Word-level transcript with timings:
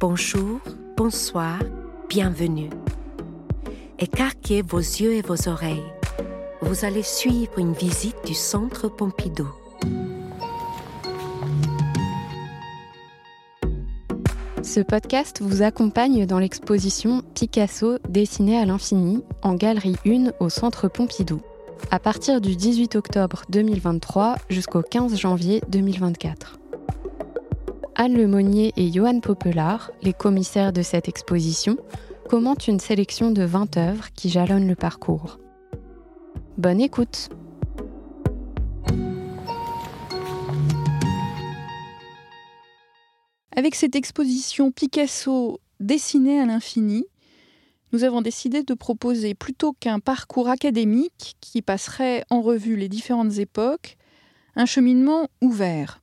Bonjour, 0.00 0.60
bonsoir, 0.96 1.58
bienvenue. 2.08 2.70
Écarquez 3.98 4.62
vos 4.62 4.78
yeux 4.78 5.14
et 5.14 5.22
vos 5.22 5.48
oreilles. 5.48 5.82
Vous 6.62 6.84
allez 6.84 7.02
suivre 7.02 7.58
une 7.58 7.72
visite 7.72 8.14
du 8.24 8.32
Centre 8.32 8.88
Pompidou. 8.88 9.48
Ce 14.62 14.78
podcast 14.78 15.42
vous 15.42 15.62
accompagne 15.62 16.26
dans 16.26 16.38
l'exposition 16.38 17.22
Picasso 17.34 17.98
dessiné 18.08 18.56
à 18.56 18.66
l'infini 18.66 19.24
en 19.42 19.54
galerie 19.54 19.96
1 20.06 20.30
au 20.38 20.48
Centre 20.48 20.86
Pompidou, 20.86 21.40
à 21.90 21.98
partir 21.98 22.40
du 22.40 22.54
18 22.54 22.94
octobre 22.94 23.42
2023 23.48 24.36
jusqu'au 24.48 24.82
15 24.82 25.16
janvier 25.16 25.60
2024. 25.68 26.60
Anne 28.00 28.16
Lemonnier 28.16 28.72
et 28.76 28.92
Johan 28.92 29.18
Popelard, 29.18 29.90
les 30.02 30.12
commissaires 30.12 30.72
de 30.72 30.82
cette 30.82 31.08
exposition, 31.08 31.76
commentent 32.28 32.68
une 32.68 32.78
sélection 32.78 33.32
de 33.32 33.42
20 33.42 33.76
œuvres 33.76 34.12
qui 34.14 34.30
jalonnent 34.30 34.68
le 34.68 34.76
parcours. 34.76 35.40
Bonne 36.58 36.80
écoute 36.80 37.28
Avec 43.56 43.74
cette 43.74 43.96
exposition 43.96 44.70
Picasso 44.70 45.58
dessinée 45.80 46.38
à 46.38 46.46
l'infini, 46.46 47.04
nous 47.92 48.04
avons 48.04 48.22
décidé 48.22 48.62
de 48.62 48.74
proposer 48.74 49.34
plutôt 49.34 49.72
qu'un 49.72 49.98
parcours 49.98 50.48
académique 50.48 51.34
qui 51.40 51.62
passerait 51.62 52.24
en 52.30 52.42
revue 52.42 52.76
les 52.76 52.88
différentes 52.88 53.38
époques, 53.38 53.96
un 54.54 54.66
cheminement 54.66 55.26
ouvert. 55.42 56.00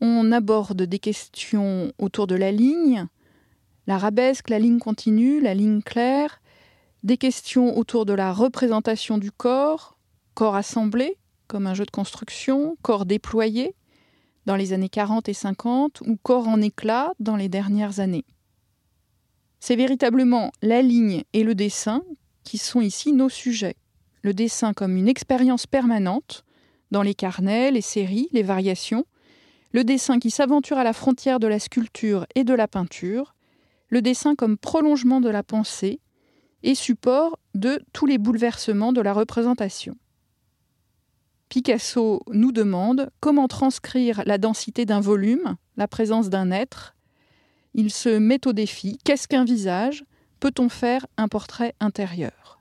On 0.00 0.32
aborde 0.32 0.82
des 0.82 0.98
questions 0.98 1.92
autour 1.98 2.26
de 2.26 2.34
la 2.34 2.52
ligne, 2.52 3.06
l'arabesque, 3.86 4.50
la 4.50 4.58
ligne 4.58 4.78
continue, 4.78 5.40
la 5.40 5.54
ligne 5.54 5.82
claire, 5.82 6.40
des 7.02 7.16
questions 7.16 7.76
autour 7.76 8.06
de 8.06 8.12
la 8.12 8.32
représentation 8.32 9.18
du 9.18 9.30
corps, 9.30 9.98
corps 10.34 10.56
assemblé, 10.56 11.18
comme 11.46 11.66
un 11.66 11.74
jeu 11.74 11.84
de 11.84 11.90
construction, 11.90 12.76
corps 12.82 13.06
déployé, 13.06 13.74
dans 14.46 14.56
les 14.56 14.72
années 14.72 14.88
40 14.88 15.28
et 15.28 15.34
50, 15.34 16.02
ou 16.06 16.16
corps 16.22 16.48
en 16.48 16.60
éclat 16.60 17.12
dans 17.20 17.36
les 17.36 17.48
dernières 17.48 18.00
années. 18.00 18.24
C'est 19.60 19.76
véritablement 19.76 20.50
la 20.60 20.82
ligne 20.82 21.24
et 21.32 21.44
le 21.44 21.54
dessin 21.54 22.02
qui 22.42 22.58
sont 22.58 22.82
ici 22.82 23.12
nos 23.12 23.30
sujets. 23.30 23.76
Le 24.22 24.34
dessin 24.34 24.74
comme 24.74 24.96
une 24.96 25.08
expérience 25.08 25.66
permanente, 25.66 26.44
dans 26.90 27.02
les 27.02 27.14
carnets, 27.14 27.70
les 27.70 27.80
séries, 27.80 28.28
les 28.32 28.42
variations, 28.42 29.04
le 29.74 29.82
dessin 29.82 30.20
qui 30.20 30.30
s'aventure 30.30 30.78
à 30.78 30.84
la 30.84 30.92
frontière 30.92 31.40
de 31.40 31.48
la 31.48 31.58
sculpture 31.58 32.26
et 32.36 32.44
de 32.44 32.54
la 32.54 32.68
peinture, 32.68 33.34
le 33.88 34.02
dessin 34.02 34.36
comme 34.36 34.56
prolongement 34.56 35.20
de 35.20 35.28
la 35.28 35.42
pensée 35.42 36.00
et 36.62 36.76
support 36.76 37.40
de 37.54 37.80
tous 37.92 38.06
les 38.06 38.16
bouleversements 38.16 38.92
de 38.92 39.00
la 39.00 39.12
représentation. 39.12 39.96
Picasso 41.48 42.22
nous 42.30 42.52
demande 42.52 43.10
comment 43.18 43.48
transcrire 43.48 44.22
la 44.26 44.38
densité 44.38 44.86
d'un 44.86 45.00
volume, 45.00 45.56
la 45.76 45.88
présence 45.88 46.30
d'un 46.30 46.52
être. 46.52 46.94
Il 47.74 47.90
se 47.92 48.08
met 48.08 48.46
au 48.46 48.52
défi 48.52 48.98
qu'est-ce 49.04 49.26
qu'un 49.26 49.44
visage? 49.44 50.04
Peut-on 50.38 50.68
faire 50.68 51.04
un 51.16 51.26
portrait 51.26 51.74
intérieur? 51.80 52.60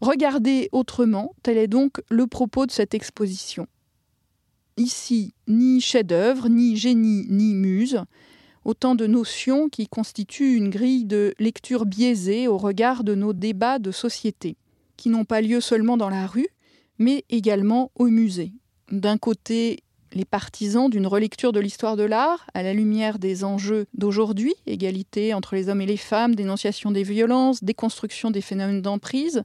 Regardez 0.00 0.70
autrement, 0.72 1.34
tel 1.42 1.58
est 1.58 1.68
donc 1.68 2.00
le 2.08 2.26
propos 2.26 2.64
de 2.64 2.70
cette 2.70 2.94
exposition. 2.94 3.66
Ici, 4.78 5.32
ni 5.48 5.80
chef-d'œuvre, 5.80 6.50
ni 6.50 6.76
génie, 6.76 7.26
ni 7.30 7.54
muse, 7.54 8.02
autant 8.66 8.94
de 8.94 9.06
notions 9.06 9.70
qui 9.70 9.88
constituent 9.88 10.54
une 10.54 10.68
grille 10.68 11.06
de 11.06 11.34
lecture 11.38 11.86
biaisée 11.86 12.46
au 12.46 12.58
regard 12.58 13.02
de 13.02 13.14
nos 13.14 13.32
débats 13.32 13.78
de 13.78 13.90
société, 13.90 14.58
qui 14.98 15.08
n'ont 15.08 15.24
pas 15.24 15.40
lieu 15.40 15.62
seulement 15.62 15.96
dans 15.96 16.10
la 16.10 16.26
rue, 16.26 16.48
mais 16.98 17.24
également 17.30 17.90
au 17.94 18.08
musée. 18.08 18.52
D'un 18.90 19.16
côté, 19.16 19.82
les 20.12 20.26
partisans 20.26 20.90
d'une 20.90 21.06
relecture 21.06 21.52
de 21.52 21.60
l'histoire 21.60 21.96
de 21.96 22.02
l'art 22.02 22.46
à 22.52 22.62
la 22.62 22.74
lumière 22.74 23.18
des 23.18 23.44
enjeux 23.44 23.86
d'aujourd'hui, 23.94 24.54
égalité 24.66 25.32
entre 25.32 25.54
les 25.54 25.70
hommes 25.70 25.80
et 25.80 25.86
les 25.86 25.96
femmes, 25.96 26.34
dénonciation 26.34 26.90
des 26.90 27.02
violences, 27.02 27.64
déconstruction 27.64 28.30
des 28.30 28.42
phénomènes 28.42 28.82
d'emprise, 28.82 29.42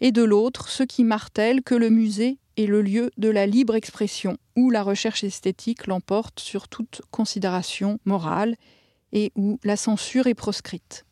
et 0.00 0.12
de 0.12 0.22
l'autre, 0.22 0.70
ceux 0.70 0.86
qui 0.86 1.04
martèlent 1.04 1.62
que 1.62 1.74
le 1.74 1.90
musée 1.90 2.38
est 2.56 2.66
le 2.66 2.82
lieu 2.82 3.10
de 3.16 3.28
la 3.28 3.46
libre 3.46 3.74
expression, 3.74 4.38
où 4.56 4.70
la 4.70 4.82
recherche 4.82 5.24
esthétique 5.24 5.86
l'emporte 5.86 6.40
sur 6.40 6.68
toute 6.68 7.02
considération 7.10 7.98
morale 8.04 8.56
et 9.12 9.32
où 9.36 9.58
la 9.64 9.76
censure 9.76 10.26
est 10.26 10.34
proscrite. 10.34 11.04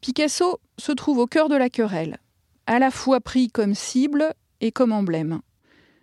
Picasso 0.00 0.60
se 0.78 0.92
trouve 0.92 1.18
au 1.18 1.26
cœur 1.26 1.48
de 1.48 1.56
la 1.56 1.68
querelle, 1.68 2.18
à 2.66 2.78
la 2.78 2.90
fois 2.90 3.20
pris 3.20 3.48
comme 3.48 3.74
cible 3.74 4.32
et 4.60 4.72
comme 4.72 4.92
emblème. 4.92 5.40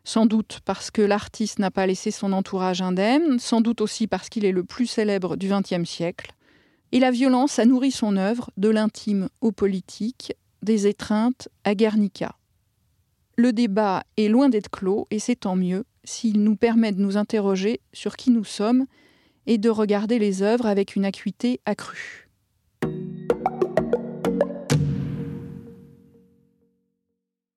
Sans 0.04 0.26
doute 0.26 0.60
parce 0.64 0.92
que 0.92 1.02
l'artiste 1.02 1.60
n'a 1.60 1.72
pas 1.72 1.86
laissé 1.86 2.12
son 2.12 2.32
entourage 2.32 2.82
indemne, 2.82 3.40
sans 3.40 3.62
doute 3.62 3.82
aussi 3.82 4.08
parce 4.08 4.30
qu'il 4.30 4.46
est 4.46 4.52
le 4.52 4.64
plus 4.64 4.88
célèbre 4.88 5.36
du 5.36 5.50
XXe 5.50 5.84
siècle. 5.84 6.32
Et 6.94 7.00
la 7.00 7.12
violence 7.12 7.60
a 7.60 7.66
nourri 7.66 7.92
son 7.92 8.16
œuvre, 8.16 8.50
de 8.56 8.70
l'intime 8.70 9.28
au 9.42 9.52
politique, 9.52 10.34
des 10.62 10.88
étreintes 10.88 11.50
à 11.66 11.76
Guernica. 11.76 12.36
Le 13.40 13.54
débat 13.54 14.04
est 14.18 14.30
loin 14.30 14.50
d'être 14.50 14.72
clos 14.72 15.06
et 15.12 15.20
c'est 15.20 15.36
tant 15.36 15.56
mieux 15.56 15.86
s'il 16.04 16.42
nous 16.42 16.56
permet 16.56 16.92
de 16.92 17.00
nous 17.00 17.18
interroger 17.18 17.82
sur 17.94 18.16
qui 18.16 18.32
nous 18.32 18.44
sommes 18.44 18.88
et 19.46 19.60
de 19.60 19.70
regarder 19.70 20.18
les 20.18 20.42
œuvres 20.42 20.66
avec 20.66 20.96
une 20.96 21.06
acuité 21.06 21.62
accrue. 21.68 22.27